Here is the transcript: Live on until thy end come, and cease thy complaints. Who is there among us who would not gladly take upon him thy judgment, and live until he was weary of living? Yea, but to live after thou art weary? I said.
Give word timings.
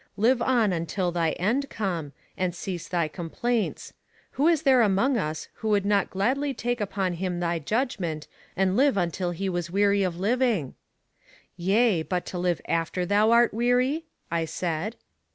Live 0.17 0.41
on 0.41 0.73
until 0.73 1.11
thy 1.11 1.33
end 1.33 1.69
come, 1.69 2.11
and 2.35 2.55
cease 2.55 2.87
thy 2.87 3.07
complaints. 3.07 3.93
Who 4.31 4.47
is 4.47 4.63
there 4.63 4.81
among 4.81 5.15
us 5.15 5.47
who 5.57 5.69
would 5.69 5.85
not 5.85 6.09
gladly 6.09 6.55
take 6.55 6.81
upon 6.81 7.13
him 7.13 7.39
thy 7.39 7.59
judgment, 7.59 8.27
and 8.55 8.75
live 8.75 8.97
until 8.97 9.29
he 9.29 9.47
was 9.47 9.69
weary 9.69 10.01
of 10.01 10.19
living? 10.19 10.73
Yea, 11.55 12.01
but 12.01 12.25
to 12.25 12.39
live 12.39 12.61
after 12.67 13.05
thou 13.05 13.29
art 13.29 13.53
weary? 13.53 14.05
I 14.31 14.45
said. 14.45 14.95